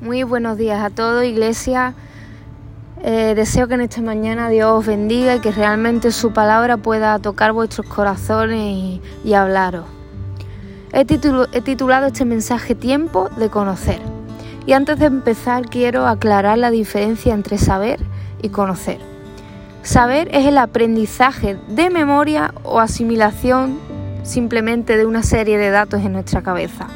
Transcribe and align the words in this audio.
Muy 0.00 0.22
buenos 0.22 0.56
días 0.56 0.80
a 0.80 0.90
todos, 0.90 1.24
iglesia. 1.24 1.92
Eh, 3.02 3.32
deseo 3.34 3.66
que 3.66 3.74
en 3.74 3.80
esta 3.80 4.00
mañana 4.00 4.48
Dios 4.48 4.70
os 4.70 4.86
bendiga 4.86 5.34
y 5.34 5.40
que 5.40 5.50
realmente 5.50 6.12
su 6.12 6.32
palabra 6.32 6.76
pueda 6.76 7.18
tocar 7.18 7.50
vuestros 7.50 7.84
corazones 7.88 9.00
y, 9.24 9.32
hablaros. 9.34 9.86
He, 10.92 11.00
he 11.00 11.60
titulado 11.62 12.06
este 12.06 12.24
mensaje 12.24 12.76
Tiempo 12.76 13.28
de 13.38 13.48
conocer. 13.48 14.00
Y 14.66 14.72
antes 14.72 15.00
de 15.00 15.06
empezar 15.06 15.64
quiero 15.68 16.06
aclarar 16.06 16.58
la 16.58 16.70
diferencia 16.70 17.34
entre 17.34 17.58
saber 17.58 17.98
y 18.40 18.50
conocer. 18.50 18.98
Saber 19.82 20.28
es 20.30 20.46
el 20.46 20.58
aprendizaje 20.58 21.58
de 21.66 21.90
memoria 21.90 22.54
o 22.62 22.78
asimilación 22.78 23.80
simplemente 24.22 24.96
de 24.96 25.06
una 25.06 25.24
serie 25.24 25.58
de 25.58 25.70
datos 25.70 26.04
en 26.04 26.12
nuestra 26.12 26.42
cabeza. 26.42 26.86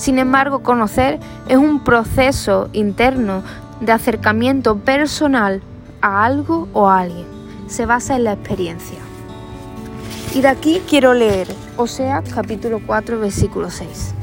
Sin 0.00 0.18
embargo, 0.18 0.62
conocer 0.62 1.20
es 1.46 1.58
un 1.58 1.84
proceso 1.84 2.70
interno 2.72 3.42
de 3.82 3.92
acercamiento 3.92 4.78
personal 4.78 5.60
a 6.00 6.24
algo 6.24 6.68
o 6.72 6.88
a 6.88 7.00
alguien. 7.00 7.26
Se 7.66 7.84
basa 7.84 8.16
en 8.16 8.24
la 8.24 8.32
experiencia. 8.32 8.96
Y 10.34 10.40
de 10.40 10.48
aquí 10.48 10.80
quiero 10.88 11.12
leer 11.12 11.48
Oseas 11.76 12.24
capítulo 12.32 12.80
4 12.86 13.20
versículo 13.20 13.68
6, 13.68 14.14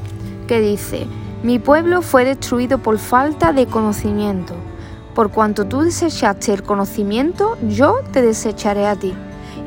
que 0.47 0.61
dice, 0.61 1.05
Mi 1.43 1.59
pueblo 1.59 2.01
fue 2.01 2.25
destruido 2.25 2.79
por 2.79 2.97
falta 2.97 3.53
de 3.53 3.67
conocimiento. 3.67 4.55
Por 5.13 5.29
cuanto 5.29 5.67
tú 5.67 5.81
desechaste 5.81 6.55
el 6.55 6.63
conocimiento, 6.63 7.55
yo 7.69 7.99
te 8.11 8.23
desecharé 8.23 8.87
a 8.87 8.95
ti, 8.95 9.13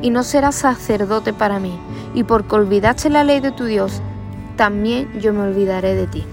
y 0.01 0.09
no 0.09 0.23
serás 0.23 0.55
sacerdote 0.55 1.31
para 1.31 1.59
mí. 1.59 1.79
Y 2.13 2.25
porque 2.25 2.55
olvidaste 2.55 3.09
la 3.09 3.23
ley 3.23 3.39
de 3.39 3.51
tu 3.51 3.63
Dios, 3.63 4.01
también 4.61 5.19
yo 5.19 5.33
me 5.33 5.41
olvidaré 5.41 5.95
de 5.95 6.05
ti. 6.05 6.23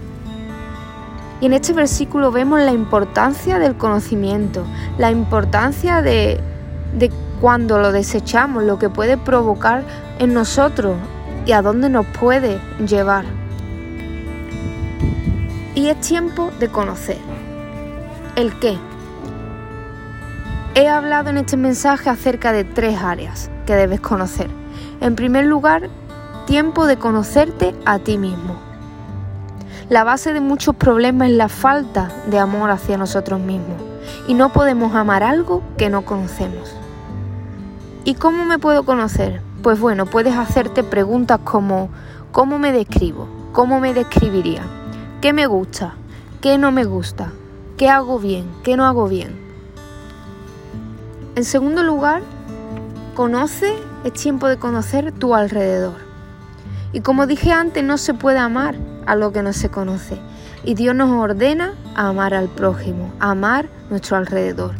Y 1.40 1.46
en 1.46 1.54
este 1.54 1.72
versículo 1.72 2.30
vemos 2.30 2.60
la 2.60 2.72
importancia 2.72 3.58
del 3.58 3.74
conocimiento, 3.78 4.66
la 4.98 5.10
importancia 5.10 6.02
de, 6.02 6.38
de 6.92 7.10
cuando 7.40 7.78
lo 7.78 7.90
desechamos, 7.90 8.64
lo 8.64 8.78
que 8.78 8.90
puede 8.90 9.16
provocar 9.16 9.82
en 10.18 10.34
nosotros 10.34 10.98
y 11.46 11.52
a 11.52 11.62
dónde 11.62 11.88
nos 11.88 12.04
puede 12.04 12.60
llevar. 12.86 13.24
Y 15.74 15.88
es 15.88 15.98
tiempo 16.02 16.50
de 16.60 16.68
conocer. 16.68 17.16
¿El 18.36 18.52
qué? 18.58 18.76
He 20.74 20.86
hablado 20.86 21.30
en 21.30 21.38
este 21.38 21.56
mensaje 21.56 22.10
acerca 22.10 22.52
de 22.52 22.64
tres 22.64 23.00
áreas 23.00 23.50
que 23.64 23.74
debes 23.74 24.02
conocer. 24.02 24.50
En 25.00 25.14
primer 25.14 25.46
lugar, 25.46 25.88
tiempo 26.48 26.86
de 26.86 26.96
conocerte 26.96 27.74
a 27.84 27.98
ti 27.98 28.16
mismo. 28.16 28.56
La 29.90 30.02
base 30.02 30.32
de 30.32 30.40
muchos 30.40 30.74
problemas 30.74 31.28
es 31.28 31.36
la 31.36 31.50
falta 31.50 32.10
de 32.26 32.38
amor 32.38 32.70
hacia 32.70 32.96
nosotros 32.96 33.38
mismos 33.38 33.76
y 34.26 34.32
no 34.32 34.50
podemos 34.50 34.94
amar 34.94 35.22
algo 35.22 35.62
que 35.76 35.90
no 35.90 36.06
conocemos. 36.06 36.74
¿Y 38.04 38.14
cómo 38.14 38.46
me 38.46 38.58
puedo 38.58 38.84
conocer? 38.84 39.42
Pues 39.62 39.78
bueno, 39.78 40.06
puedes 40.06 40.38
hacerte 40.38 40.82
preguntas 40.82 41.38
como 41.44 41.90
¿cómo 42.32 42.58
me 42.58 42.72
describo? 42.72 43.28
¿Cómo 43.52 43.78
me 43.78 43.92
describiría? 43.92 44.62
¿Qué 45.20 45.34
me 45.34 45.46
gusta? 45.46 45.96
¿Qué 46.40 46.56
no 46.56 46.72
me 46.72 46.84
gusta? 46.84 47.30
¿Qué 47.76 47.90
hago 47.90 48.18
bien? 48.18 48.50
¿Qué 48.62 48.78
no 48.78 48.86
hago 48.86 49.06
bien? 49.06 49.38
En 51.36 51.44
segundo 51.44 51.82
lugar, 51.82 52.22
conoce, 53.14 53.70
es 54.04 54.14
tiempo 54.14 54.48
de 54.48 54.56
conocer 54.56 55.12
tu 55.12 55.34
alrededor. 55.34 56.07
Y 56.92 57.00
como 57.00 57.26
dije 57.26 57.52
antes, 57.52 57.84
no 57.84 57.98
se 57.98 58.14
puede 58.14 58.38
amar 58.38 58.74
a 59.06 59.14
lo 59.14 59.32
que 59.32 59.42
no 59.42 59.52
se 59.52 59.68
conoce. 59.68 60.18
Y 60.64 60.74
Dios 60.74 60.94
nos 60.94 61.10
ordena 61.10 61.74
a 61.94 62.08
amar 62.08 62.34
al 62.34 62.48
prójimo, 62.48 63.12
a 63.20 63.32
amar 63.32 63.68
nuestro 63.90 64.16
alrededor. 64.16 64.72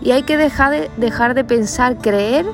Y 0.00 0.12
hay 0.12 0.22
que 0.22 0.36
dejar 0.36 0.70
de, 0.72 0.90
dejar 0.96 1.34
de 1.34 1.44
pensar, 1.44 1.98
creer 1.98 2.46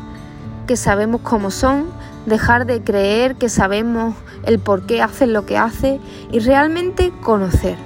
que 0.66 0.77
sabemos 0.77 1.21
cómo 1.22 1.50
son, 1.50 1.87
dejar 2.27 2.66
de 2.66 2.82
creer 2.82 3.37
que 3.37 3.48
sabemos 3.48 4.15
el 4.44 4.59
por 4.59 4.87
qué 4.87 5.03
hacen 5.03 5.32
lo 5.32 5.47
que 5.47 5.56
hacen 5.56 6.00
y 6.31 6.41
realmente 6.41 7.12
conocer. 7.22 7.77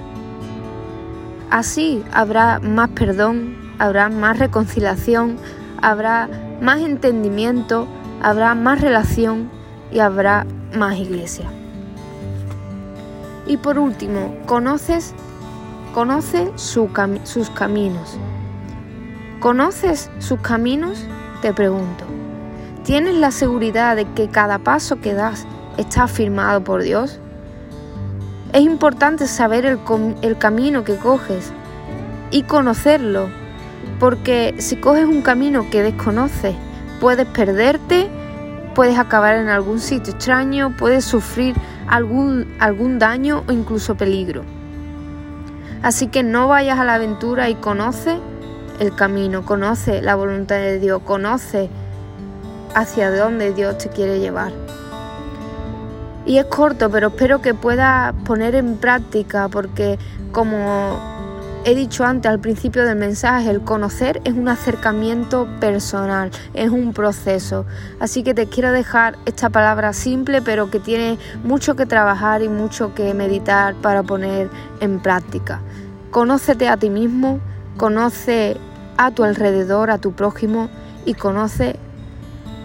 Así 1.51 2.03
habrá 2.13 2.59
más 2.61 2.91
perdón, 2.91 3.57
habrá 3.79 4.09
más 4.09 4.39
reconciliación, 4.39 5.37
habrá 5.81 6.29
más 6.61 6.81
entendimiento, 6.81 7.87
habrá 8.23 8.55
más 8.55 8.81
relación 8.81 9.51
y 9.93 10.01
habrá 10.01 10.47
más 10.75 10.97
iglesia. 10.97 11.47
Y 13.47 13.57
por 13.57 13.79
último, 13.79 14.35
¿conoces? 14.47 15.15
Conoce 15.93 16.51
sus 16.57 17.51
caminos. 17.51 18.17
¿Conoces 19.41 20.11
sus 20.19 20.41
caminos? 20.41 21.07
Te 21.43 21.53
pregunto. 21.53 22.05
¿Tienes 22.85 23.17
la 23.17 23.31
seguridad 23.31 23.97
de 23.97 24.07
que 24.13 24.29
cada 24.29 24.59
paso 24.59 25.01
que 25.01 25.15
das 25.15 25.47
está 25.77 26.07
firmado 26.07 26.65
por 26.65 26.83
Dios? 26.83 27.19
Es 28.53 28.63
importante 28.63 29.27
saber 29.27 29.67
el, 29.67 29.79
el 30.23 30.39
camino 30.39 30.85
que 30.85 30.97
coges 30.97 31.53
y 32.31 32.43
conocerlo, 32.45 33.29
porque 33.99 34.55
si 34.59 34.77
coges 34.77 35.05
un 35.05 35.23
camino 35.23 35.69
que 35.71 35.83
desconoces, 35.83 36.55
puedes 37.01 37.27
perderte 37.27 38.09
puedes 38.75 38.99
acabar 38.99 39.37
en 39.37 39.49
algún 39.49 39.81
sitio 39.81 40.15
extraño, 40.15 40.75
puedes 40.77 41.05
sufrir 41.05 41.55
algún, 41.89 42.55
algún 42.59 42.99
daño 42.99 43.45
o 43.49 43.53
incluso 43.53 43.95
peligro. 43.97 44.45
Así 45.83 46.07
que 46.07 46.23
no 46.23 46.49
vayas 46.49 46.79
a 46.79 46.85
la 46.85 46.95
aventura 46.95 47.49
y 47.49 47.55
conoce 47.57 48.19
el 48.79 48.95
camino, 48.95 49.45
conoce 49.45 50.01
la 50.01 50.15
voluntad 50.15 50.57
de 50.57 50.79
Dios, 50.79 51.03
conoce 51.05 51.69
hacia 52.75 53.11
dónde 53.11 53.53
Dios 53.53 53.79
te 53.79 53.89
quiere 53.89 54.21
llevar. 54.21 54.53
Y 56.25 56.39
es 56.39 56.45
corto, 56.47 56.89
pero 56.89 57.09
espero 57.09 57.43
que 57.43 57.53
puedas 57.53 58.15
poner 58.25 58.55
en 58.55 58.77
práctica 58.77 59.49
porque 59.49 59.99
como 60.31 61.32
he 61.65 61.75
dicho 61.75 62.05
antes 62.05 62.31
al 62.31 62.41
principio 62.41 62.85
del 62.85 62.97
mensaje, 62.97 63.51
el 63.51 63.61
conocer 63.63 64.21
es 64.25 64.35
un 64.35 64.49
acercamiento 64.49 65.47
personal, 65.61 66.31
es 66.55 66.71
un 66.71 66.93
proceso. 66.93 67.65
Así 68.01 68.23
que 68.23 68.35
te 68.35 68.47
quiero 68.47 68.73
dejar 68.73 69.17
esta 69.27 69.51
palabra 69.51 69.93
simple, 69.93 70.43
pero 70.43 70.71
que 70.71 70.81
tiene 70.81 71.19
mucho 71.45 71.77
que 71.77 71.87
trabajar 71.87 72.43
y 72.43 72.49
mucho 72.49 72.95
que 72.95 73.15
meditar 73.15 73.75
para 73.77 74.03
poner 74.03 74.51
en 74.81 75.01
práctica. 75.01 75.61
Conócete 76.11 76.69
a 76.69 76.77
ti 76.77 76.91
mismo, 76.91 77.39
conoce 77.77 78.57
a 78.97 79.13
tu 79.13 79.23
alrededor, 79.23 79.91
a 79.91 79.99
tu 79.99 80.13
prójimo 80.13 80.69
y 81.05 81.15
conoce 81.15 81.77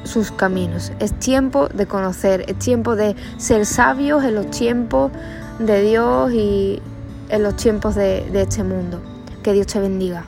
sus 0.03 0.31
caminos. 0.31 0.91
Es 0.99 1.13
tiempo 1.19 1.67
de 1.67 1.85
conocer, 1.85 2.45
es 2.47 2.57
tiempo 2.57 2.95
de 2.95 3.15
ser 3.37 3.65
sabios 3.65 4.23
en 4.23 4.35
los 4.35 4.49
tiempos 4.49 5.11
de 5.59 5.81
Dios 5.81 6.31
y 6.33 6.81
en 7.29 7.43
los 7.43 7.55
tiempos 7.55 7.95
de, 7.95 8.29
este 8.33 8.63
mundo. 8.63 9.01
Que 9.43 9.53
Dios 9.53 9.67
te 9.67 9.79
bendiga. 9.79 10.25